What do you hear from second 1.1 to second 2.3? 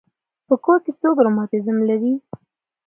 رماتیزم لري.